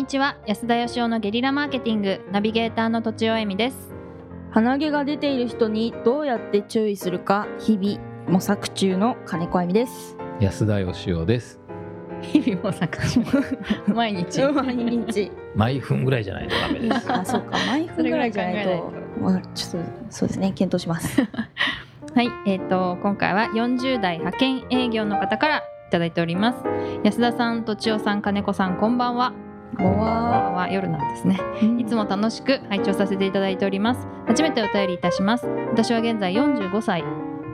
[0.00, 0.38] にちは。
[0.46, 3.76] 安田義雄のゲリラマーケティングナビゲーターのとちおえみです。
[4.50, 10.16] 鼻毛が出ている人にどうやって注意するか日々模索中の金子あみです。
[10.40, 11.60] 安田義雄です。
[12.22, 13.20] 日々模索中。
[13.92, 14.40] 毎日。
[14.40, 15.30] 毎日。
[15.54, 17.12] 毎分ぐらいじゃないとダメです。
[17.12, 17.58] あそうか。
[17.68, 18.92] 毎分ぐらいじゃないと。
[19.20, 20.52] まあ、ちょっとそうですね。
[20.52, 21.20] 検討します。
[22.14, 22.30] はい。
[22.46, 26.64] えーと、今回は40代派遣営業の方からいただいております。
[27.04, 29.34] 安田さんとちおさん金子さんこんばんは
[29.76, 30.30] こんばん。
[30.30, 31.38] はは夜なんですね。
[31.78, 34.06] いつも楽しく拝聴させていただいております。
[34.26, 35.46] 初めてお便りいたします。
[35.46, 37.04] 私は現在45歳。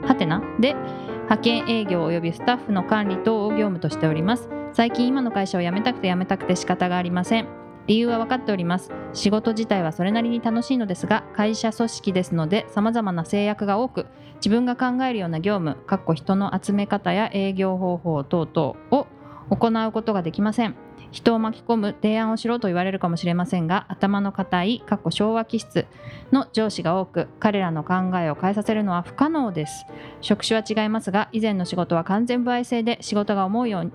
[0.03, 0.41] はてな。
[0.59, 4.49] で派遣営業及びスタッフの管理等を業務としております。
[4.73, 7.47] 最近今の会社を辞めたくて辞めたくて仕方がありません。
[7.85, 8.91] 理由は分かっております。
[9.13, 19.07] 仕事自体はそれなりに楽しいのですが会社組織ですので様々な制約が多く自分が考えるような業務かっこ人の集め方や営業方法等々を
[19.49, 20.75] 行うことができません。
[21.11, 25.85] 人を巻き込む提案をしろと言われるかもしれませんが頭の固いかっこ昭和気質
[26.33, 29.85] の上司が多く彼らの考えを変えさせるのは不可能です。
[30.21, 33.91] 職種は違いますが以前の仕事は完全歩合制で仕事が思うように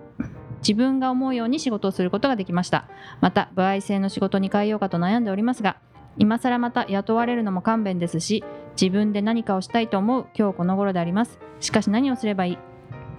[0.59, 2.89] 自分が思うように仕事をすることができました。
[3.21, 5.77] また歩合制の仕事に変えようかと悩んでおりますが
[6.17, 8.45] 今更また雇われるのも勘弁ですし
[8.81, 11.39] 自分で何かをしたいと思う今日この頃であります。
[11.61, 12.59] しかし何をすればいい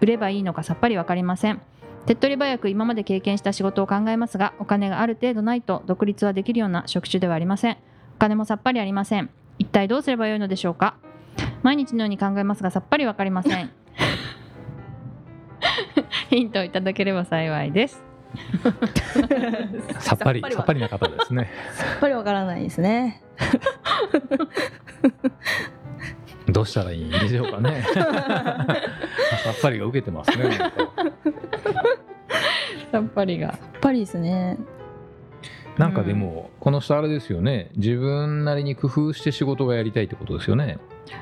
[0.01, 1.61] 売ればいいのかさっぱり分かりません。
[2.05, 7.77] 手っ取り早く今まで経験した仕事を考えますがお金がある程度ないと独立はできるような職種ではありません。
[8.15, 9.29] お金もさっぱりありません。
[9.57, 10.95] 一体どうすればよいのでしょうか？
[11.61, 13.71] 毎日のように考えますがさっぱり分かりません。
[16.29, 18.03] ヒントをいただければ幸いです。
[19.99, 21.49] さっぱりさっぱりな方ですね。
[21.73, 23.21] さっぱりわからないですね。
[26.49, 27.83] どうしたらいいんでしょうかね。
[27.93, 28.01] さ
[29.51, 30.59] っぱりが受けてますね
[32.91, 33.53] さっぱりが。
[33.53, 34.57] さっぱりですね。
[35.77, 37.71] なんかでもこの人あれですよね。
[37.75, 40.77] 自分なりに工夫して仕事がやりたいってことですよね。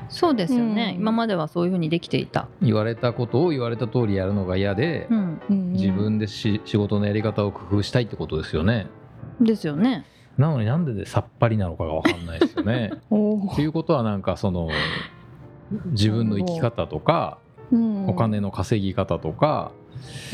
[0.08, 1.00] そうですよね、うん。
[1.00, 8.86] 今まではそういうふうにできていた、言われたことを言われた通りやるのが嫌でうん、うん自分でし仕事のやり方を工夫したいってことですよね。
[9.40, 10.04] ですよね。
[10.36, 12.92] なのになんででさっぱりなのかが分かんないですよね。
[13.10, 14.68] おっていうことはなんかその
[15.86, 17.51] 自分の生き方とかうん
[18.06, 19.72] お金の稼ぎ方とか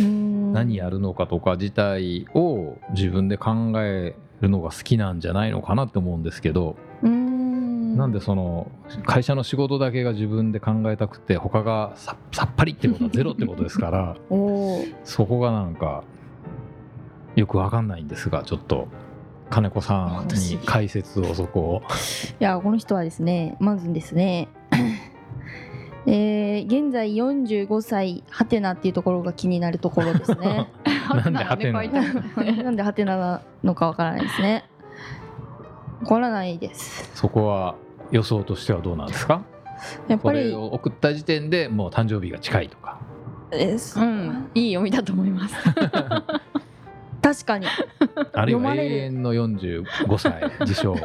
[0.00, 0.52] うん。
[0.52, 7.96] 何やるのかとか自体を自分で考えるのが好きなんじゃないのかなって思うんですけどうん。
[7.96, 8.70] なんでその
[9.04, 14.16] 会社の仕事だけが自分で考えたくて他がささっぱりってことは ゼロってことですから
[15.04, 16.04] そこがなんか
[17.34, 18.88] よくわかんないんですがちょっと
[19.50, 21.82] 金子さん私に解説をそこを。
[22.40, 24.48] いやこの人はですねまずですね
[26.10, 30.70] えー、現在45歳ハテナっていうところが気になるところですね。
[31.14, 31.82] なんでハテナ？
[32.64, 34.64] なんでハテナなのかわからないですね。
[36.00, 37.10] わからないです。
[37.14, 37.74] そこは
[38.10, 39.38] 予想としてはどうなんですか？
[39.38, 39.42] こ
[40.08, 42.98] やっぱりれを送った時点でもう誕生日が近いとか。
[43.50, 44.00] です。
[44.00, 45.54] うん、いい読みだと思います。
[47.20, 47.66] 確かに。
[48.32, 49.84] あるいは永遠の45
[50.18, 50.96] 歳自称。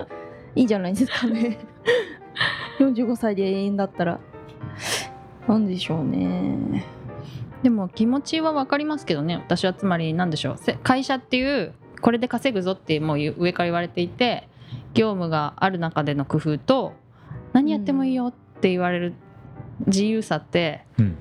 [0.55, 1.59] いいじゃないですかね。
[2.79, 4.19] 45歳で永遠だったら
[5.47, 6.85] なんでしょうね。
[7.63, 9.37] でも気持ちは分かりますけどね。
[9.37, 10.57] 私はつまり何でしょう。
[10.57, 14.49] せ会社っていうこれで稼ぐぞってもう上から言われていて
[14.93, 16.93] 業務がある中での工夫と
[17.53, 19.13] 何やってもいいよって言われる
[19.87, 21.17] 自由さってうん。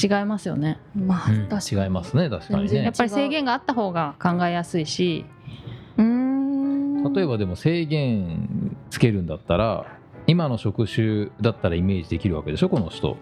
[0.00, 0.78] 違いますよね。
[0.94, 1.48] まあ、うん。
[1.48, 1.82] 確かに。
[1.82, 2.84] 違いますね確かにね。
[2.84, 5.24] やっぱり制限があった方が考えやすいし。
[5.96, 7.12] うーん。
[7.12, 9.86] 例えばでも制限つけるんだったら
[10.30, 13.16] 今の職種だったらイメージできるわけでしょこの人。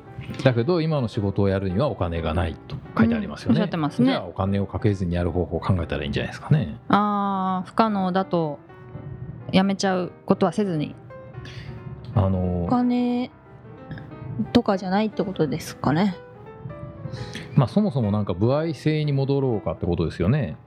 [0.45, 3.89] だけど今の仕事をやるにはお金がないと書いてありますよね、うんね。
[3.91, 6.77] じゃあお金をかけずにやる方法を考えたらいいんじゃないですかね。
[6.89, 8.59] あー不可能だと
[9.53, 10.95] やめちゃうことはせずに。
[12.15, 13.31] あのお金
[14.53, 16.15] とかじゃないってことですかね。
[17.55, 20.59] まあそもそもなんか歩合制に戻ろうかってことですよね。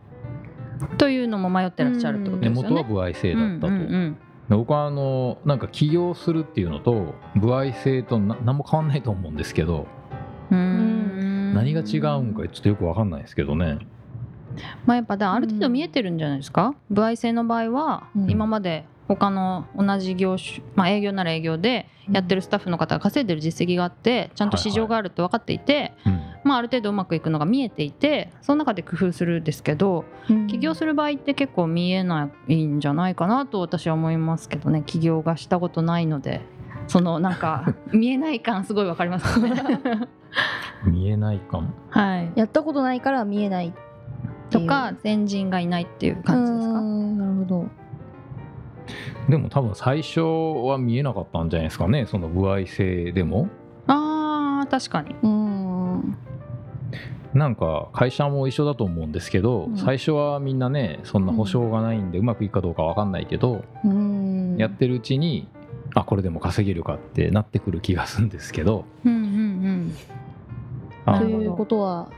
[0.97, 2.75] というのも迷ってらっしゃるってこと根ですよね。
[2.81, 4.13] 元は歩合制だったと、うんうんうん。
[4.15, 9.87] で僕はあのなんか起業するっていうのと歩合制とな何も変わんないと思うんですけど
[10.51, 11.53] うーん。
[11.53, 13.79] 何が違うんかちょっとよく分かんないですけどね。
[14.85, 18.29] まあ、やっぱだある程度見えてるんじゃないですか、歩合制の場合は、うん。
[18.29, 26.21] 今まで他の同じ業種、まあ、営業なら営業でやってるスタッフの方が稼いでる実績があってちゃんと市場があるって分かっていて、うん
[26.51, 30.03] まあ、ある程度うまくいくのが見えていてその中で工夫するんですけど
[30.49, 34.83] 起業する場合って結構見えないんじゃないかなと私は思いますけどね。
[34.85, 36.41] 起業がしたことないので
[36.87, 39.39] そのなんか 見えない感すごい分かります。
[39.39, 39.79] よね。
[40.85, 41.69] 見えないかも。
[41.89, 43.73] はい、やったことないから見えない
[44.49, 46.79] とか前人がいないっていう感じですか？
[46.81, 47.65] んなるほど。
[49.29, 52.05] でも多分最初は見えなかったんじゃないですかね。
[52.07, 53.47] その歩合制でも。
[53.87, 55.15] あー確かに。
[55.21, 56.17] うーん
[57.33, 59.77] なんか会社も一緒だと思うんですけど、うん。
[59.77, 64.57] 最初はみんなねそんな保証がないんでうまくいくかどうか分かんないけど、うーん。
[64.57, 65.47] やってるうちに
[65.95, 69.95] あこれでも稼げるかってなってくる気がするんですけどうんうんうん。
[71.05, 72.09] あということは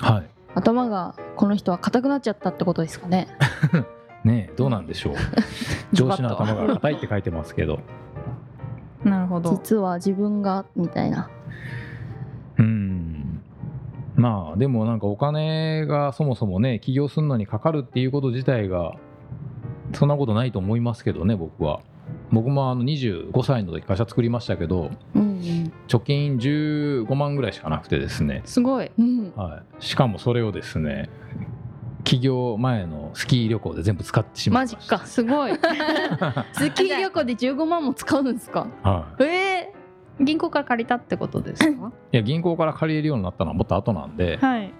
[0.00, 0.26] はい。
[0.54, 3.28] 頭がこの人は硬くなっちゃったってことですかね？
[4.24, 5.14] ねえどうなんでしょう。
[5.94, 7.78] 上司の頭が硬いって書いてますけど。
[9.04, 9.50] なるほど。
[9.50, 11.28] 実は自分がみたいな。
[11.34, 11.40] うん
[14.20, 18.92] まあでもなんかお金がそもそもね起業するのにかかるっていうこと自体が
[19.94, 21.80] そんなことないと思いますけどね僕は。
[22.32, 28.90] 僕もあの25歳の時会社作りましたけどうん貯金15万ぐらいしかなくてですね、すごい。
[28.98, 31.08] うんはい、しかもそれをですね
[32.04, 34.76] 起業前のスキー旅行で全部使ってしまいました。
[34.78, 35.52] マジかすごい。
[36.52, 38.66] スキー旅行で15万も使うんですか？
[38.82, 39.22] はい。
[39.24, 39.26] え
[40.20, 41.92] 銀行から借りたってことですか？
[42.12, 44.36] いや銀行から借りれるようになったのはもっと後なんで。
[44.36, 44.72] はい。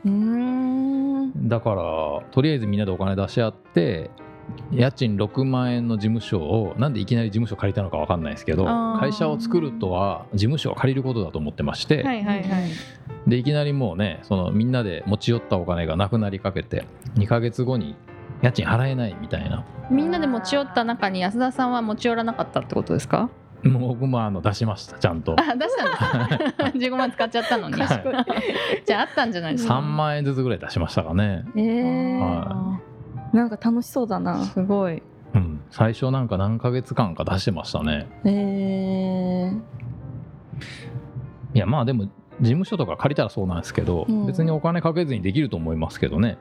[1.37, 1.83] だから
[2.31, 4.11] とりあえずみんなでお金出し合って
[4.73, 8.65] 家賃6万円の事務所をなんでいきなり事務所借りたのか分かんないですけど
[8.99, 12.71] 会社を作るとは事務所を借りることだと思ってまして、はいはいはい。
[13.27, 16.85] でいきなりもうねそのみんなで持ち寄ったお金がなくなりかけて
[17.15, 17.95] 2ヶ月後に
[18.43, 19.65] 家賃払えないみたいな。
[19.91, 23.29] みんなで持ち寄った中に安田さんは持ち寄らなかったってことですか？
[23.65, 25.37] もう僕もあの出しましたちゃんと。
[25.39, 26.29] あ出したん
[26.73, 27.77] です15万使っちゃったのに。
[27.77, 32.19] じゃああったんじゃないですか？3万円ずつぐらい出しましたかね、えー。
[32.19, 32.81] は
[33.33, 34.45] なんか楽しそうだな。
[34.45, 35.03] すごい。
[35.35, 38.09] うん、最初なんか何ヶ月間か出してましたね。
[38.25, 39.61] えー、
[41.55, 42.11] いやまあでも事
[42.43, 44.27] 務所とか借りたらそうなんですけど、うん。
[44.27, 46.39] 別にお金かけずにできると思いますけどね。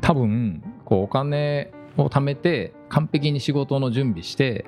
[0.00, 4.66] 多分こうお金を貯めて完璧に仕事の準備して、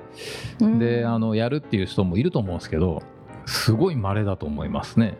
[0.59, 0.79] うん。
[0.79, 3.01] であのやるっていう人もいると思うんですけど
[3.45, 5.17] すごい稀だと思いますね。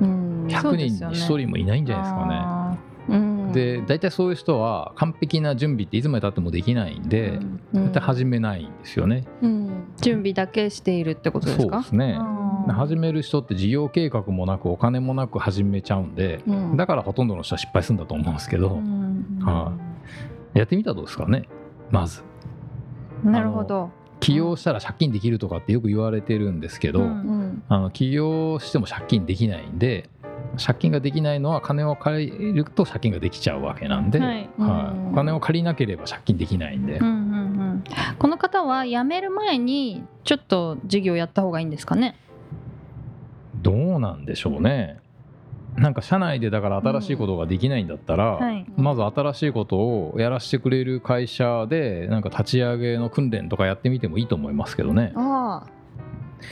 [0.00, 0.46] うん。
[0.46, 2.34] 100そうですよね人に1人もいないんじゃないですかね。
[2.34, 2.76] あ
[3.08, 3.52] うん。
[3.52, 7.40] で大体そういう人は完璧な準備っていつまでたってもできないんーで、
[7.72, 7.92] うん。
[7.92, 9.70] 始めないんですよね、うん。
[10.00, 12.18] 準備だけしているってことですそうかですね。
[12.68, 16.76] 始める人って事業計画もなくお金もなく始めちゃうんで、うん。
[16.76, 19.38] だからほとんどの人は失敗するんだと思うんですけど、うん。
[19.40, 19.72] は
[20.54, 21.48] やってみたらどうですかね？
[21.90, 22.22] まず。
[23.24, 23.90] なるほど。
[24.20, 27.62] 起業したら借金できるとかってよく言われてるんですけど、うんうん。
[27.68, 30.08] あの起業しても借金できないんで
[30.62, 34.42] 借金ができないのは金を借りると借金ができちゃうわけなんで、ははい。
[34.42, 35.10] いうん。
[35.12, 37.16] お金を借りなければ借金できないんで、うんうんう
[37.76, 37.84] ん。
[38.18, 42.16] この方は辞める前にちょっと事業やった方がいいんですかね？
[43.62, 44.98] どうなんでしょうね
[45.76, 48.66] なんか社内でだから新しいことができないんだったら、はい。
[48.76, 55.12] まず新しいことをやらせてくれる会社でなんか立ち上げの訓練とかやってみてもいいと思いますけどね。
[55.16, 55.64] あ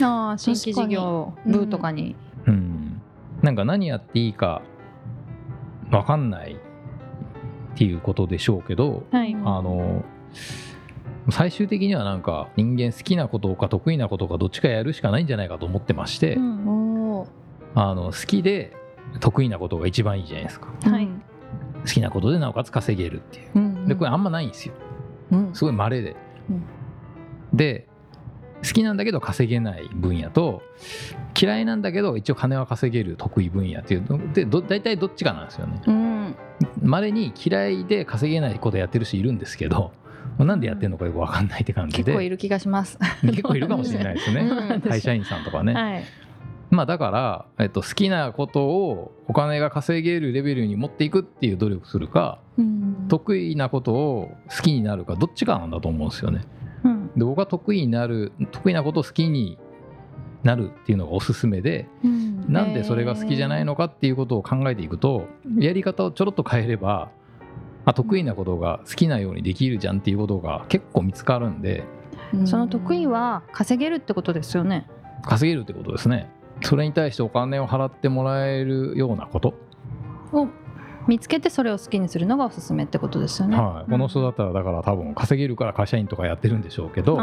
[0.01, 2.15] ああ新規事業部とかに。
[2.45, 3.01] うん、
[3.41, 4.61] なんか何やっていいか
[5.91, 9.33] 分かんないっていうことでしょうけどはい。
[9.33, 10.03] うんあの
[11.31, 17.25] 最終的にはなんか人間好きなことか得意なことかどっちかやるしかないんじゃないかと思ってまして、うあん。
[17.75, 18.75] あの好きで
[19.19, 20.67] 得意なことが一番いいじゃないですか。
[20.83, 21.07] はい。
[21.81, 23.49] 好きなことでなおかつ稼げるっていう。
[23.55, 24.73] うんでこれあんまないんですよ。
[25.31, 25.53] うん。
[25.53, 26.15] すごい稀で、
[26.49, 26.63] うん。
[27.53, 27.87] で
[28.63, 30.61] 好きなんだけど稼げない分野と
[31.39, 34.33] 嫌いなんだけど一応金は稼げる得意分野っていうの。
[34.33, 35.81] でど大体どっちかなんですよね。
[35.87, 36.35] うん。
[36.81, 39.93] まれに嫌いで稼げないことやってる人いるんですけど
[40.37, 42.03] なんでやってるのかよく分かんないって感じで。
[42.03, 42.99] 結構いる気がします。
[43.21, 44.41] 結構いるかもしれないですね。
[44.41, 44.81] うん。
[44.87, 46.03] 会社員さんとかね、はい
[46.69, 53.07] まあだから、えっと、好きなことをお金が稼げるレベルに持っていくっていう努力するかうん。
[53.07, 56.45] 得意なことを好きになるかどっちかなんだと思うんですよね。
[56.83, 57.07] うん。
[57.15, 59.57] で僕は得意になる得意なことを好きに
[60.43, 62.51] なるっていうのがおすすめでうん。
[62.51, 67.09] なんでそれが好きじゃないのかっていうことを考えていくとやり方をちょろっと変えれば
[67.85, 71.83] あ得意なことが好きなようにできるじゃんっていうことが結構見つかるんで
[72.45, 74.87] その得意は稼げるってことですよね。
[75.23, 76.29] 稼げるってことですね
[76.61, 79.53] それに対してお金を払ってもらえるようなこと、
[80.33, 80.47] を
[81.07, 83.57] 見つけてそれを好きにするのがおすすめってことですよね。
[83.57, 87.17] はい、この人だったらだから多分稼げるから会社員とかやってるんでしょうけど、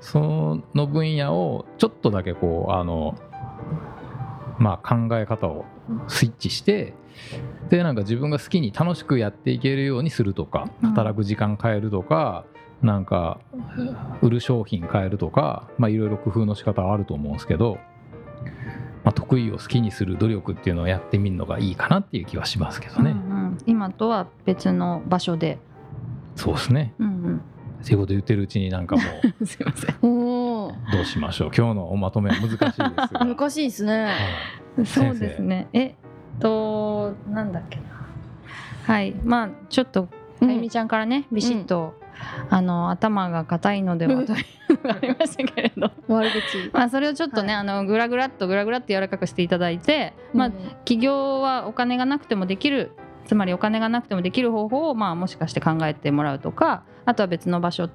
[0.00, 3.16] その分野をちょっとだけこうあの
[4.58, 5.64] まあ考え方を
[6.06, 6.94] スイッチして
[7.68, 10.90] でなんか自分が好きに楽しくやっていけるようにするとかうん。
[10.90, 12.44] 働く時間変えるとか、
[12.80, 13.40] なんか
[14.22, 17.78] 売る商品変えるとかまあいろいろ工夫の仕方はあると思うんですけど、
[19.04, 23.12] まあ、得意を好きにする努力っていうのをやってみるのがいいかなっていう気はしますけどね。
[23.12, 23.58] うんうん。
[23.66, 25.58] 今とは別の場所で、
[26.36, 26.94] そうですね。
[26.98, 27.42] うん
[27.82, 29.02] っていうこと言ってるうちになんかも
[29.40, 29.96] うん、 すいません。
[30.02, 31.50] どうしましょう。
[31.56, 33.08] 今日のおまとめは難しいですが。
[33.24, 34.04] 難しいですね。
[34.76, 34.86] はい。
[34.86, 35.68] そうですね。
[35.72, 35.94] えっ
[36.38, 37.84] となんだっけな。
[38.84, 39.14] はい。
[39.24, 40.08] まあちょっと
[40.40, 41.94] あゆみちゃんからねビシッと、
[42.48, 45.90] あの頭が硬いのではというのがありましたけれど。
[46.08, 46.70] 悪口。
[46.72, 50.54] まあそれをちょっとね、はあのグラグラっとグラグラっと柔らかくしていただいて、まあうん
[50.84, 52.92] 起業はお金がなくてもできる
[53.26, 57.88] つまりお金がなくてもできる方法を、まあ、もしかして考えてもらうとかあとは別の場所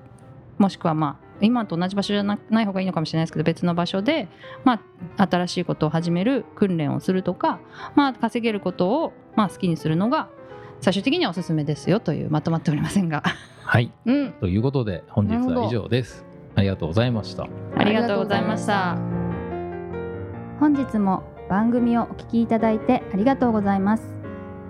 [0.57, 4.29] もしくはまあ今と同じ場所じゃなない方がいいのかもしれないですけど別の場所で、
[4.63, 4.81] ま
[5.17, 7.59] あ、新しいことを始める訓練をするとか、
[7.95, 10.29] まあ、稼げることを、まあ、好きにするのが
[10.81, 13.23] 最終的にはおすすめですよというまとまっておりませんが。
[13.63, 13.91] はい。
[14.05, 14.31] うん。
[14.39, 16.25] ということで本日は以上です。
[16.55, 17.47] ありがとうございました。
[17.77, 18.97] ありがとうございました。
[20.59, 24.13] 本日も番組をお聞きいただいてありがとうございます。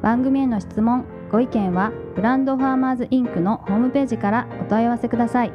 [0.02, 5.52] 番組への質問ご意見はブランドファーマーズインクのホームページからお問い合わせください。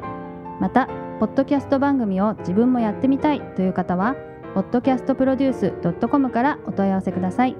[0.59, 0.87] また
[1.19, 4.15] ポッドキャスト番組を自分もやってみたいという方は
[4.55, 7.55] podcastproduce.com からお問い合わせください。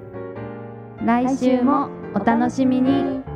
[1.04, 3.31] 来週もお楽しみに。